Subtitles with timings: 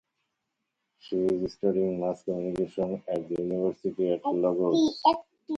[0.97, 4.99] She is studying Mass Communication at the University of Lagos.